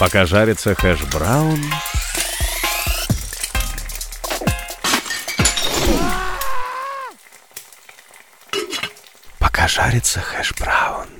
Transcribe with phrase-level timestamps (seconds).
[0.00, 1.60] Пока жарится хэш-браун...
[9.38, 11.19] Пока жарится хэш-браун...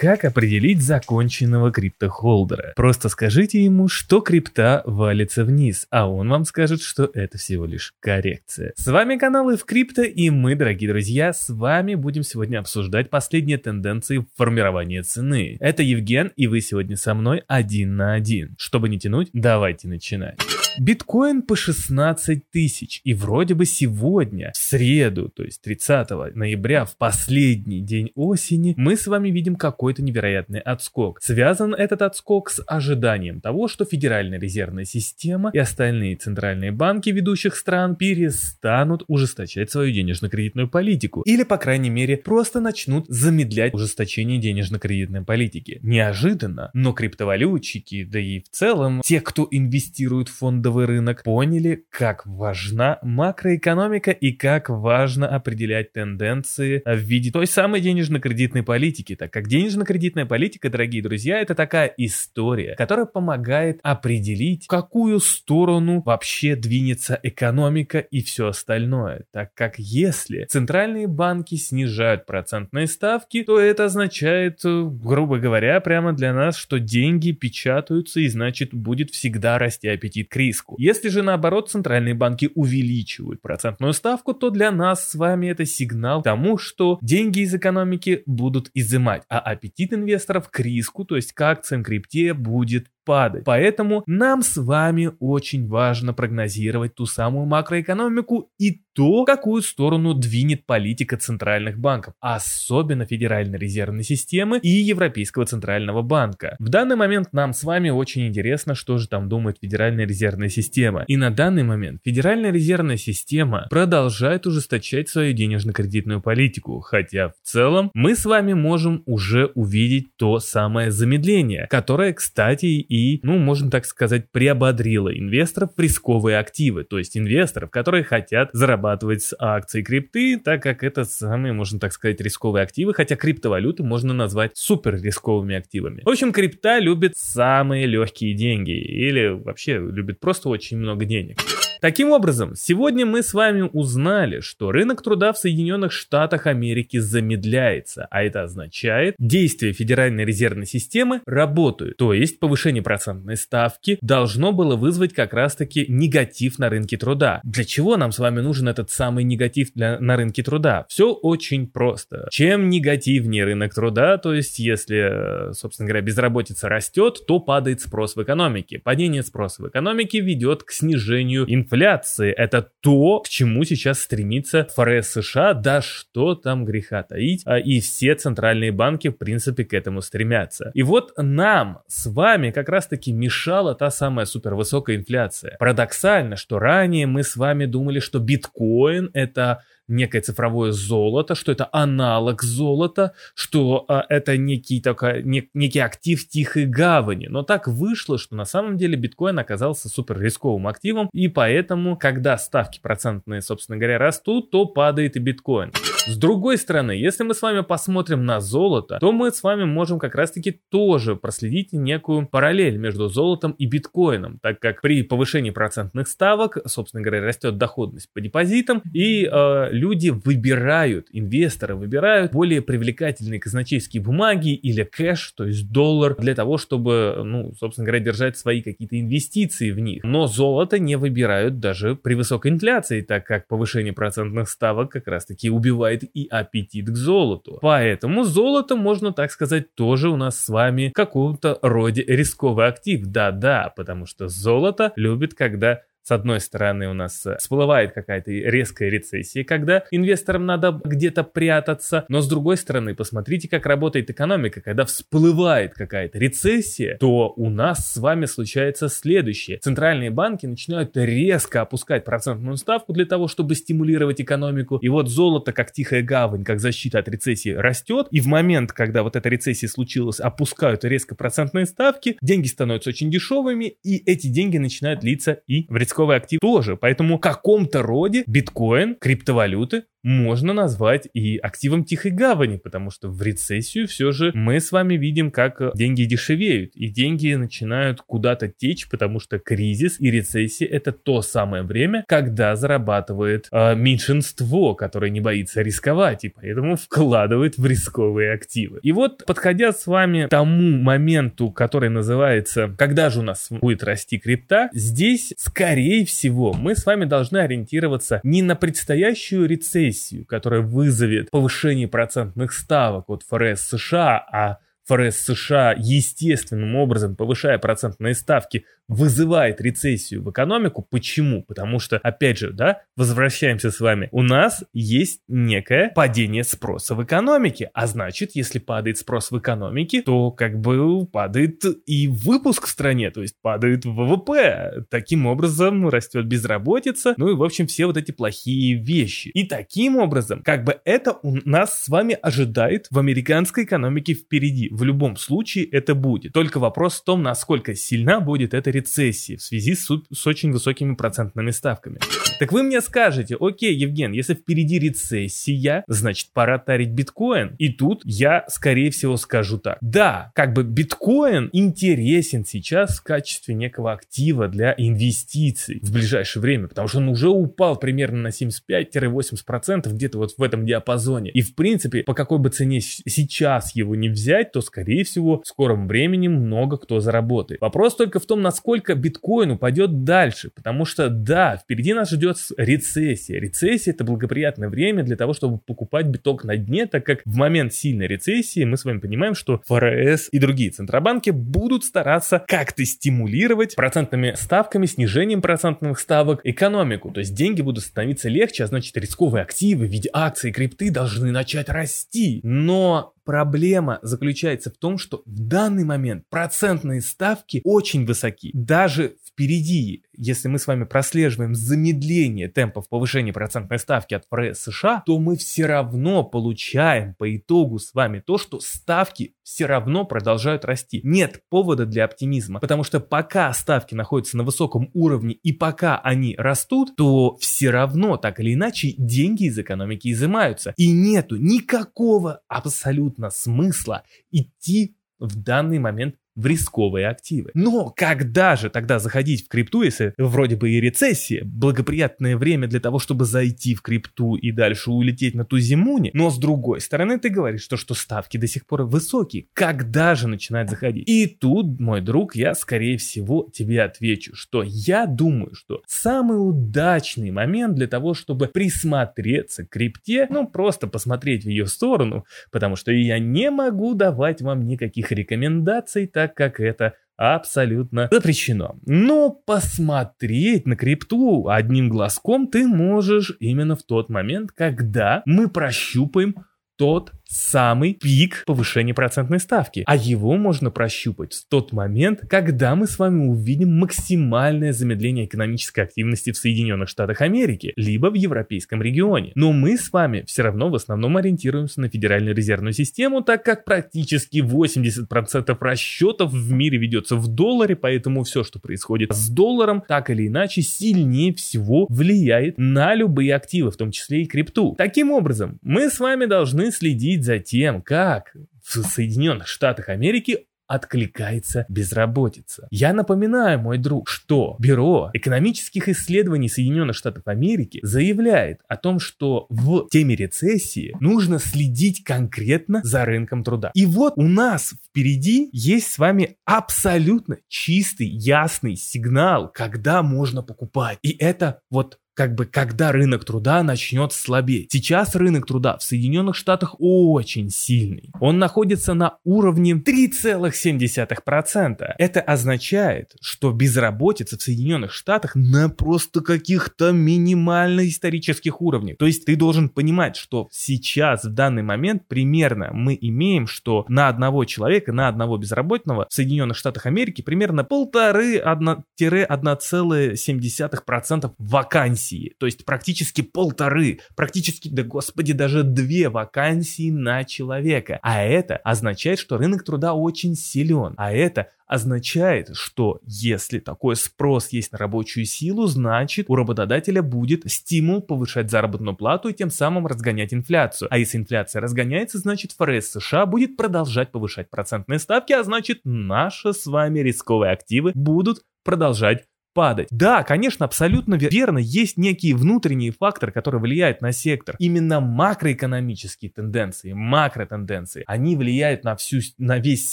[0.00, 2.72] Как определить законченного криптохолдера?
[2.76, 7.94] Просто скажите ему, что крипта валится вниз, а он вам скажет, что это всего лишь
[7.98, 8.74] коррекция.
[8.76, 13.58] С вами канал в Крипто и мы, дорогие друзья, с вами будем сегодня обсуждать последние
[13.58, 15.56] тенденции формирования цены.
[15.58, 18.54] Это Евген, и вы сегодня со мной один на один.
[18.56, 20.38] Чтобы не тянуть, давайте начинать.
[20.80, 23.00] Биткоин по 16 тысяч.
[23.04, 28.96] И вроде бы сегодня, в среду, то есть 30 ноября, в последний день осени, мы
[28.96, 31.18] с вами видим какой-то невероятный отскок.
[31.20, 37.56] Связан этот отскок с ожиданием того, что Федеральная резервная система и остальные центральные банки ведущих
[37.56, 41.22] стран перестанут ужесточать свою денежно-кредитную политику.
[41.22, 45.80] Или, по крайней мере, просто начнут замедлять ужесточение денежно-кредитной политики.
[45.82, 51.84] Неожиданно, но криптовалютчики, да и в целом те, кто инвестирует в фонды фондовый рынок поняли,
[51.90, 59.32] как важна макроэкономика и как важно определять тенденции в виде той самой денежно-кредитной политики, так
[59.32, 66.54] как денежно-кредитная политика, дорогие друзья, это такая история, которая помогает определить, в какую сторону вообще
[66.54, 73.86] двинется экономика и все остальное, так как если центральные банки снижают процентные ставки, то это
[73.86, 80.28] означает, грубо говоря, прямо для нас, что деньги печатаются и значит будет всегда расти аппетит
[80.58, 80.74] риску.
[80.78, 86.20] Если же наоборот центральные банки увеличивают процентную ставку, то для нас с вами это сигнал
[86.20, 91.32] к тому, что деньги из экономики будут изымать, а аппетит инвесторов к риску, то есть
[91.32, 93.44] к акциям крипте будет падать.
[93.44, 100.12] Поэтому нам с вами очень важно прогнозировать ту самую макроэкономику и то, в какую сторону
[100.12, 106.56] двинет политика центральных банков, особенно Федеральной резервной системы и Европейского центрального банка.
[106.58, 111.04] В данный момент нам с вами очень интересно, что же там думает Федеральная резервная система.
[111.06, 117.90] И на данный момент Федеральная резервная система продолжает ужесточать свою денежно-кредитную политику, хотя в целом
[117.94, 123.70] мы с вами можем уже увидеть то самое замедление, которое, кстати, и и, ну, можно
[123.70, 129.82] так сказать, приободрила инвесторов в рисковые активы, то есть инвесторов, которые хотят зарабатывать с акций
[129.82, 135.00] крипты, так как это самые, можно так сказать, рисковые активы, хотя криптовалюты можно назвать супер
[135.00, 136.02] рисковыми активами.
[136.04, 141.38] В общем, крипта любит самые легкие деньги или вообще любит просто очень много денег.
[141.80, 148.08] Таким образом, сегодня мы с вами узнали, что рынок труда в Соединенных Штатах Америки замедляется,
[148.10, 154.74] а это означает, действия Федеральной резервной системы работают, то есть повышение процентной ставки должно было
[154.74, 157.40] вызвать как раз-таки негатив на рынке труда.
[157.44, 160.84] Для чего нам с вами нужен этот самый негатив для, на рынке труда?
[160.88, 162.26] Все очень просто.
[162.30, 168.22] Чем негативнее рынок труда, то есть если, собственно говоря, безработица растет, то падает спрос в
[168.22, 168.80] экономике.
[168.82, 172.32] Падение спроса в экономике ведет к снижению инфляции инфляции.
[172.32, 177.42] Это то, к чему сейчас стремится ФРС США, да что там греха таить.
[177.44, 180.70] А и все центральные банки, в принципе, к этому стремятся.
[180.74, 185.56] И вот нам с вами как раз-таки мешала та самая супервысокая инфляция.
[185.58, 191.68] Парадоксально, что ранее мы с вами думали, что биткоин это некое цифровое золото, что это
[191.72, 197.26] аналог золота, что а, это некий, такой, не, некий актив тихой гавани.
[197.28, 202.38] Но так вышло, что на самом деле биткоин оказался супер рисковым активом, и поэтому, когда
[202.38, 205.72] ставки процентные, собственно говоря, растут, то падает и биткоин.
[206.08, 209.98] С другой стороны, если мы с вами посмотрим на золото, то мы с вами можем
[209.98, 216.08] как раз-таки тоже проследить некую параллель между золотом и биткоином, так как при повышении процентных
[216.08, 223.38] ставок, собственно говоря, растет доходность по депозитам, и э, люди выбирают, инвесторы выбирают более привлекательные
[223.38, 228.62] казначейские бумаги или кэш, то есть доллар, для того, чтобы, ну, собственно говоря, держать свои
[228.62, 230.04] какие-то инвестиции в них.
[230.04, 235.50] Но золото не выбирают даже при высокой инфляции, так как повышение процентных ставок как раз-таки
[235.50, 237.58] убивает и аппетит к золоту.
[237.60, 243.06] Поэтому золото, можно так сказать, тоже у нас с вами в каком-то роде рисковый актив.
[243.06, 248.88] Да-да, потому что золото любит, когда с одной стороны, у нас э, всплывает какая-то резкая
[248.88, 254.62] рецессия, когда инвесторам надо где-то прятаться, но с другой стороны, посмотрите, как работает экономика.
[254.62, 259.58] Когда всплывает какая-то рецессия, то у нас с вами случается следующее.
[259.58, 264.78] Центральные банки начинают резко опускать процентную ставку для того, чтобы стимулировать экономику.
[264.78, 268.06] И вот золото, как тихая гавань, как защита от рецессии, растет.
[268.12, 273.10] И в момент, когда вот эта рецессия случилась, опускают резко процентные ставки, деньги становятся очень
[273.10, 276.76] дешевыми, и эти деньги начинают литься и в рисковый актив тоже.
[276.76, 283.20] Поэтому в каком-то роде биткоин, криптовалюты можно назвать и активом тихой гавани, потому что в
[283.22, 288.88] рецессию все же мы с вами видим, как деньги дешевеют, и деньги начинают куда-то течь,
[288.88, 295.20] потому что кризис и рецессия это то самое время, когда зарабатывает э, меньшинство, которое не
[295.20, 298.78] боится рисковать, и поэтому вкладывает в рисковые активы.
[298.82, 303.82] И вот, подходя с вами к тому моменту, который называется «Когда же у нас будет
[303.82, 310.60] расти крипта?», здесь, скорее всего, мы с вами должны ориентироваться не на предстоящую рецессию, которая
[310.60, 314.58] вызовет повышение процентных ставок от ФРС США, а
[314.88, 320.86] ФРС США естественным образом, повышая процентные ставки, вызывает рецессию в экономику.
[320.90, 321.42] Почему?
[321.42, 327.04] Потому что, опять же, да, возвращаемся с вами, у нас есть некое падение спроса в
[327.04, 332.70] экономике, а значит, если падает спрос в экономике, то как бы падает и выпуск в
[332.70, 334.84] стране, то есть падает ВВП.
[334.90, 339.28] Таким образом растет безработица, ну и, в общем, все вот эти плохие вещи.
[339.28, 344.70] И таким образом, как бы это у нас с вами ожидает в американской экономике впереди.
[344.78, 346.32] В любом случае это будет.
[346.32, 350.94] Только вопрос в том, насколько сильна будет эта рецессии в связи с, с очень высокими
[350.94, 351.98] процентными ставками.
[352.38, 357.56] Так вы мне скажете, окей, Евген, если впереди рецессия, значит пора тарить биткоин.
[357.58, 359.78] И тут я, скорее всего, скажу так.
[359.80, 366.68] Да, как бы биткоин интересен сейчас в качестве некого актива для инвестиций в ближайшее время,
[366.68, 371.30] потому что он уже упал примерно на 75-80% где-то вот в этом диапазоне.
[371.30, 375.46] И в принципе, по какой бы цене сейчас его не взять, то скорее всего в
[375.46, 377.60] скором времени много кто заработает.
[377.60, 380.50] Вопрос только в том, насколько биткоин упадет дальше.
[380.54, 383.40] Потому что, да, впереди нас ждет рецессия.
[383.40, 387.72] Рецессия это благоприятное время для того, чтобы покупать биток на дне, так как в момент
[387.72, 393.76] сильной рецессии мы с вами понимаем, что ФРС и другие центробанки будут стараться как-то стимулировать
[393.76, 397.10] процентными ставками, снижением процентных ставок экономику.
[397.10, 400.90] То есть деньги будут становиться легче, а значит рисковые активы в виде акций и крипты
[400.90, 402.40] должны начать расти.
[402.42, 408.52] Но Проблема заключается в том, что в данный момент процентные ставки очень высоки.
[408.54, 415.02] Даже впереди, если мы с вами прослеживаем замедление темпов повышения процентной ставки от ФРС США,
[415.06, 420.64] то мы все равно получаем по итогу с вами то, что ставки все равно продолжают
[420.64, 421.00] расти.
[421.04, 426.34] Нет повода для оптимизма, потому что пока ставки находятся на высоком уровне и пока они
[426.36, 430.74] растут, то все равно так или иначе деньги из экономики изымаются.
[430.76, 437.50] И нету никакого абсолютно смысла идти в данный момент в рисковые активы.
[437.54, 442.78] Но когда же тогда заходить в крипту, если вроде бы и рецессия, благоприятное время для
[442.78, 447.18] того, чтобы зайти в крипту и дальше улететь на ту зимуне, но с другой стороны
[447.18, 449.46] ты говоришь, что, что ставки до сих пор высокие.
[449.52, 451.08] Когда же начинать заходить?
[451.08, 457.32] И тут, мой друг, я скорее всего тебе отвечу, что я думаю, что самый удачный
[457.32, 462.92] момент для того, чтобы присмотреться к крипте, ну просто посмотреть в ее сторону, потому что
[462.92, 468.76] я не могу давать вам никаких рекомендаций, так так как это абсолютно запрещено.
[468.86, 476.36] Но посмотреть на крипту одним глазком ты можешь именно в тот момент, когда мы прощупаем
[476.76, 479.84] тот самый пик повышения процентной ставки.
[479.86, 485.80] А его можно прощупать в тот момент, когда мы с вами увидим максимальное замедление экономической
[485.80, 489.32] активности в Соединенных Штатах Америки, либо в европейском регионе.
[489.34, 493.64] Но мы с вами все равно в основном ориентируемся на Федеральную резервную систему, так как
[493.64, 500.08] практически 80% расчетов в мире ведется в долларе, поэтому все, что происходит с долларом, так
[500.08, 504.74] или иначе сильнее всего влияет на любые активы, в том числе и крипту.
[504.78, 510.46] Таким образом, мы с вами должны следить следить за тем, как в Соединенных Штатах Америки
[510.66, 512.68] откликается безработица.
[512.70, 519.46] Я напоминаю, мой друг, что Бюро экономических исследований Соединенных Штатов Америки заявляет о том, что
[519.48, 523.70] в теме рецессии нужно следить конкретно за рынком труда.
[523.72, 530.98] И вот у нас впереди есть с вами абсолютно чистый, ясный сигнал, когда можно покупать.
[531.02, 534.72] И это вот как бы когда рынок труда начнет слабеть.
[534.72, 538.10] Сейчас рынок труда в Соединенных Штатах очень сильный.
[538.18, 541.94] Он находится на уровне 3,7%.
[541.96, 548.96] Это означает, что безработица в Соединенных Штатах на просто каких-то минимально исторических уровнях.
[548.98, 554.08] То есть ты должен понимать, что сейчас в данный момент примерно мы имеем, что на
[554.08, 562.46] одного человека, на одного безработного в Соединенных Штатах Америки примерно полторы 1,7% вакансий вакансии, то
[562.46, 567.98] есть практически полторы, практически, да господи, даже две вакансии на человека.
[568.02, 570.94] А это означает, что рынок труда очень силен.
[570.96, 577.50] А это означает, что если такой спрос есть на рабочую силу, значит у работодателя будет
[577.50, 580.88] стимул повышать заработную плату и тем самым разгонять инфляцию.
[580.90, 586.54] А если инфляция разгоняется, значит ФРС США будет продолжать повышать процентные ставки, а значит наши
[586.54, 589.24] с вами рисковые активы будут продолжать
[589.58, 589.88] падать.
[589.90, 594.54] Да, конечно, абсолютно верно, есть некие внутренние факторы, которые влияют на сектор.
[594.60, 599.92] Именно макроэкономические тенденции, макротенденции, они влияют на всю, на весь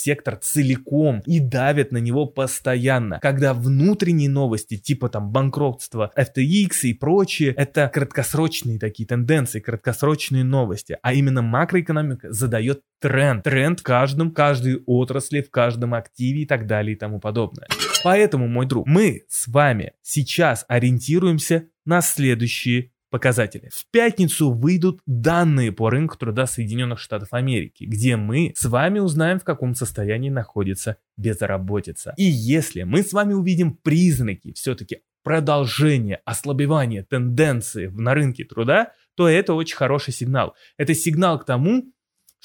[0.00, 3.18] сектор целиком и давят на него постоянно.
[3.20, 10.96] Когда внутренние новости, типа там банкротства FTX и прочее, это краткосрочные такие тенденции, краткосрочные новости.
[11.02, 13.42] А именно макроэкономика задает тренд.
[13.42, 17.66] Тренд в каждом, каждой отрасли, в каждом активе и так далее и тому подобное.
[18.04, 23.70] Поэтому, мой друг, мы с вами сейчас ориентируемся на следующие показатели.
[23.72, 29.38] В пятницу выйдут данные по рынку труда Соединенных Штатов Америки, где мы с вами узнаем,
[29.38, 32.14] в каком состоянии находится безработица.
[32.16, 39.28] И если мы с вами увидим признаки все-таки продолжения, ослабевания тенденции на рынке труда, то
[39.28, 40.54] это очень хороший сигнал.
[40.76, 41.92] Это сигнал к тому,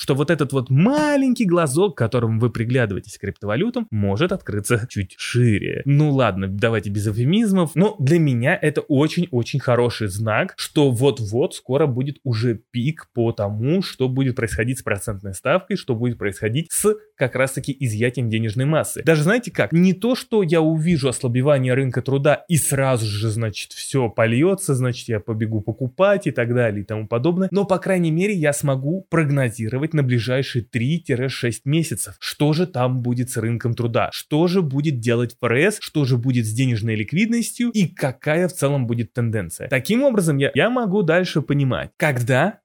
[0.01, 5.83] что вот этот вот маленький глазок, которым вы приглядываетесь к криптовалютам, может открыться чуть шире.
[5.85, 11.85] Ну ладно, давайте без эвфемизмов, но для меня это очень-очень хороший знак, что вот-вот скоро
[11.85, 16.95] будет уже пик по тому, что будет происходить с процентной ставкой, что будет происходить с
[17.15, 19.03] как раз-таки изъятием денежной массы.
[19.03, 23.73] Даже знаете как, не то, что я увижу ослабевание рынка труда и сразу же, значит,
[23.73, 28.09] все польется, значит, я побегу покупать и так далее и тому подобное, но, по крайней
[28.09, 32.15] мере, я смогу прогнозировать на ближайшие 3-6 месяцев.
[32.19, 34.09] Что же там будет с рынком труда?
[34.11, 35.77] Что же будет делать ФРС?
[35.79, 37.69] Что же будет с денежной ликвидностью?
[37.71, 39.69] И какая в целом будет тенденция?
[39.69, 42.59] Таким образом, я, я могу дальше понимать, когда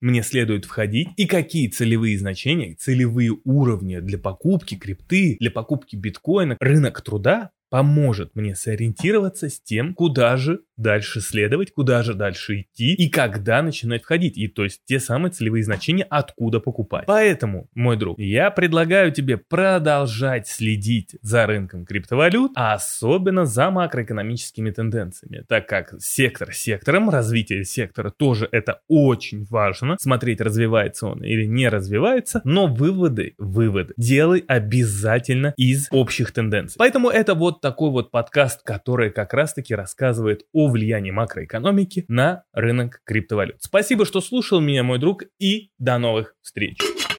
[0.00, 6.56] мне следует входить и какие целевые значения, целевые уровни для покупки крипты, для покупки биткоина,
[6.60, 12.94] рынок труда поможет мне сориентироваться с тем, куда же дальше следовать, куда же дальше идти
[12.94, 14.38] и когда начинать входить.
[14.38, 17.04] И то есть те самые целевые значения, откуда покупать.
[17.06, 24.70] Поэтому, мой друг, я предлагаю тебе продолжать следить за рынком криптовалют, а особенно за макроэкономическими
[24.70, 31.44] тенденциями, так как сектор сектором, развитие сектора тоже это очень важно, смотреть, развивается он или
[31.44, 36.76] не развивается, но выводы, выводы делай обязательно из общих тенденций.
[36.78, 43.56] Поэтому это такой вот подкаст, который как раз-таки рассказывает о влиянии макроэкономики на рынок криптовалют.
[43.60, 46.78] Спасибо, что слушал меня, мой друг, и до новых встреч.